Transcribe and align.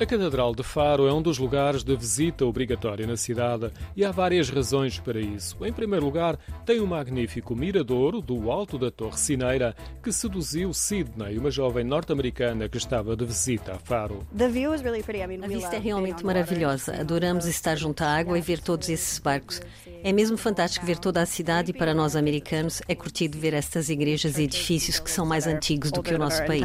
A 0.00 0.06
Catedral 0.06 0.54
de 0.54 0.62
Faro 0.62 1.06
é 1.06 1.12
um 1.12 1.20
dos 1.20 1.36
lugares 1.36 1.84
de 1.84 1.94
visita 1.94 2.46
obrigatória 2.46 3.06
na 3.06 3.18
cidade 3.18 3.70
e 3.94 4.02
há 4.02 4.10
várias 4.10 4.48
razões 4.48 4.98
para 4.98 5.20
isso. 5.20 5.62
Em 5.62 5.70
primeiro 5.70 6.06
lugar, 6.06 6.38
tem 6.64 6.80
o 6.80 6.84
um 6.84 6.86
magnífico 6.86 7.54
miradouro 7.54 8.22
do 8.22 8.50
alto 8.50 8.78
da 8.78 8.90
Torre 8.90 9.18
Cineira 9.18 9.76
que 10.02 10.10
seduziu 10.10 10.72
Sydney, 10.72 11.36
uma 11.36 11.50
jovem 11.50 11.84
norte-americana 11.84 12.66
que 12.66 12.78
estava 12.78 13.14
de 13.14 13.26
visita 13.26 13.74
a 13.74 13.78
Faro. 13.78 14.26
A 14.32 15.48
vista 15.48 15.76
é 15.76 15.78
realmente 15.78 16.24
maravilhosa. 16.24 16.98
Adoramos 16.98 17.44
estar 17.44 17.76
junto 17.76 18.00
à 18.02 18.06
água 18.06 18.38
e 18.38 18.40
ver 18.40 18.58
todos 18.58 18.88
esses 18.88 19.18
barcos. 19.18 19.60
É 20.02 20.14
mesmo 20.14 20.38
fantástico 20.38 20.86
ver 20.86 20.96
toda 20.96 21.20
a 21.20 21.26
cidade 21.26 21.72
e 21.72 21.74
para 21.74 21.92
nós 21.92 22.16
americanos 22.16 22.80
é 22.88 22.94
curtido 22.94 23.38
ver 23.38 23.52
estas 23.52 23.90
igrejas 23.90 24.38
e 24.38 24.44
edifícios 24.44 24.98
que 24.98 25.10
são 25.10 25.26
mais 25.26 25.46
antigos 25.46 25.92
do 25.92 26.02
que 26.02 26.14
o 26.14 26.18
nosso 26.18 26.42
país. 26.46 26.64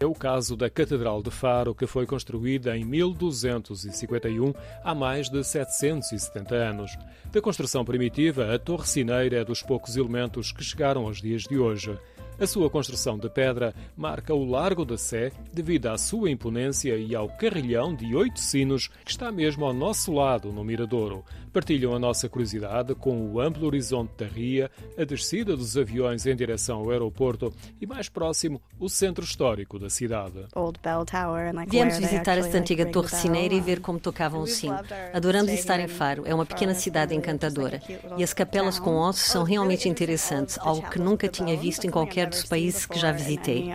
É 0.00 0.06
o 0.06 0.12
caso 0.12 0.56
da 0.56 0.68
Catedral 0.68 1.22
de 1.22 1.30
Faro, 1.30 1.72
que 1.72 1.86
foi 1.86 2.04
construída 2.04 2.47
em 2.76 2.84
1251, 2.84 4.52
há 4.82 4.94
mais 4.94 5.28
de 5.28 5.44
770 5.44 6.54
anos. 6.54 6.98
Da 7.32 7.40
construção 7.40 7.84
primitiva, 7.84 8.54
a 8.54 8.58
Torre 8.58 8.86
Cineira 8.86 9.36
é 9.36 9.44
dos 9.44 9.62
poucos 9.62 9.96
elementos 9.96 10.50
que 10.50 10.64
chegaram 10.64 11.04
aos 11.04 11.20
dias 11.20 11.42
de 11.42 11.58
hoje. 11.58 11.96
A 12.40 12.46
sua 12.46 12.70
construção 12.70 13.18
de 13.18 13.28
pedra 13.28 13.74
marca 13.96 14.32
o 14.32 14.44
Largo 14.44 14.84
da 14.84 14.96
Sé 14.96 15.32
devido 15.52 15.88
à 15.88 15.98
sua 15.98 16.30
imponência 16.30 16.96
e 16.96 17.12
ao 17.12 17.28
carrilhão 17.28 17.92
de 17.92 18.14
oito 18.14 18.38
sinos 18.38 18.86
que 19.04 19.10
está 19.10 19.32
mesmo 19.32 19.64
ao 19.64 19.74
nosso 19.74 20.12
lado 20.12 20.52
no 20.52 20.62
Miradouro. 20.62 21.24
Partilham 21.52 21.96
a 21.96 21.98
nossa 21.98 22.28
curiosidade 22.28 22.94
com 22.94 23.32
o 23.32 23.40
amplo 23.40 23.66
horizonte 23.66 24.12
da 24.16 24.26
ria, 24.26 24.70
a 24.96 25.02
descida 25.02 25.56
dos 25.56 25.76
aviões 25.76 26.26
em 26.26 26.36
direção 26.36 26.78
ao 26.78 26.90
aeroporto 26.90 27.52
e, 27.80 27.86
mais 27.86 28.08
próximo, 28.08 28.62
o 28.78 28.88
centro 28.88 29.24
histórico 29.24 29.76
da 29.76 29.90
cidade. 29.90 30.46
Viemos 31.66 31.98
visitar 31.98 32.38
esta 32.38 32.56
antiga 32.56 32.86
torre 32.86 33.08
cineira 33.08 33.54
e 33.54 33.60
ver 33.60 33.80
como 33.80 33.98
tocavam 33.98 34.42
o 34.42 34.46
sino. 34.46 34.78
Adoramos 35.12 35.50
estar 35.50 35.80
em 35.80 35.88
Faro, 35.88 36.22
é 36.24 36.32
uma 36.32 36.46
pequena 36.46 36.74
cidade 36.74 37.16
encantadora. 37.16 37.82
E 38.16 38.22
as 38.22 38.32
capelas 38.32 38.78
com 38.78 38.94
ossos 38.94 39.24
são 39.24 39.42
realmente 39.42 39.88
interessantes, 39.88 40.56
algo 40.60 40.88
que 40.88 41.00
nunca 41.00 41.26
tinha 41.26 41.56
visto 41.56 41.84
em 41.84 41.90
qualquer 41.90 42.27
dos 42.28 42.44
países 42.44 42.86
que 42.86 42.98
já 42.98 43.12
visitei. 43.12 43.70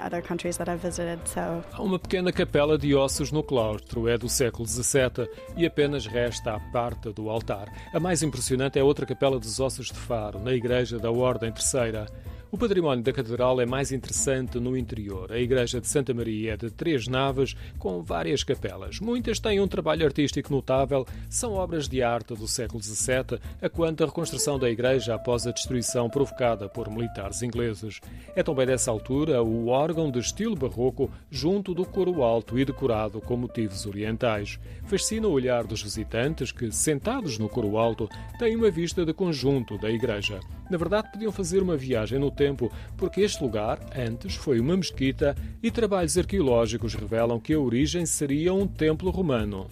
Há 1.72 1.82
uma 1.82 2.00
pequena 2.00 2.32
capela 2.32 2.78
de 2.78 2.96
ossos 2.96 3.32
no 3.32 3.44
claustro, 3.44 4.08
é 4.08 4.18
do 4.18 4.30
século 4.30 4.68
XVII 4.68 5.28
e 5.58 5.66
apenas 5.66 6.06
resta 6.06 6.54
a 6.56 6.60
parte 6.60 7.12
do 7.12 7.30
altar. 7.30 7.72
A 7.94 8.00
mais 8.00 8.24
impressionante 8.24 8.80
é 8.80 8.84
outra 8.84 9.06
capela 9.06 9.40
dos 9.40 9.60
ossos 9.60 9.88
de 9.88 9.98
Faro, 9.98 10.40
na 10.40 10.54
igreja 10.54 10.98
da 10.98 11.12
Ordem 11.12 11.52
Terceira. 11.52 12.06
O 12.54 12.58
património 12.58 13.04
da 13.04 13.12
Catedral 13.12 13.60
é 13.60 13.66
mais 13.66 13.92
interessante 13.92 14.60
no 14.60 14.78
interior. 14.78 15.32
A 15.32 15.40
Igreja 15.40 15.82
de 15.82 15.88
Santa 15.88 16.14
Maria 16.14 16.54
é 16.54 16.56
de 16.56 16.70
três 16.70 17.08
naves, 17.08 17.56
com 17.80 18.04
várias 18.04 18.44
capelas. 18.44 19.00
Muitas 19.00 19.40
têm 19.40 19.60
um 19.60 19.68
trabalho 19.68 20.06
artístico 20.06 20.54
notável, 20.54 21.04
são 21.28 21.54
obras 21.54 21.90
de 21.90 22.04
arte 22.04 22.36
do 22.36 22.48
século 22.48 22.80
XVII, 22.80 23.40
a 23.60 23.68
quanto 23.68 24.04
a 24.04 24.06
reconstrução 24.06 24.60
da 24.60 24.70
igreja 24.70 25.16
após 25.16 25.48
a 25.48 25.52
destruição 25.52 26.08
provocada 26.12 26.70
por 26.70 26.92
militares 26.92 27.42
ingleses. 27.42 28.00
É 28.36 28.44
também 28.44 28.68
dessa 28.68 28.92
altura 28.92 29.42
o 29.42 29.70
órgão 29.70 30.12
de 30.12 30.20
estilo 30.20 30.56
barroco 30.56 31.10
junto 31.32 31.74
do 31.74 31.84
coro 31.84 32.22
alto 32.22 32.60
e 32.60 32.64
decorado 32.64 33.20
com 33.20 33.36
motivos 33.36 33.88
orientais. 33.88 34.60
Fascina 34.86 35.28
o 35.28 35.32
olhar 35.32 35.64
dos 35.64 35.82
visitantes 35.82 36.52
que, 36.52 36.72
sentados 36.72 37.40
no 37.40 37.50
coro 37.50 37.80
alto, 37.80 38.08
têm 38.38 38.56
uma 38.56 38.70
vista 38.70 39.04
de 39.04 39.12
conjunto 39.12 39.76
da 39.80 39.90
igreja. 39.90 40.40
Na 40.70 40.78
verdade, 40.78 41.12
podiam 41.12 41.32
fazer 41.32 41.62
uma 41.62 41.76
viagem 41.76 42.20
no 42.20 42.32
tempo, 42.32 42.72
porque 42.98 43.22
este 43.22 43.44
lugar, 43.44 43.80
antes, 43.96 44.36
foi 44.36 44.60
uma 44.60 44.78
mesquita 44.78 45.36
e 45.62 45.70
trabalhos 45.70 46.18
arqueológicos 46.18 46.94
revelam 46.94 47.40
que 47.40 47.54
a 47.54 47.60
origem 47.60 48.06
seria 48.06 48.54
um 48.54 48.68
templo 48.68 49.10
romano. 49.10 49.68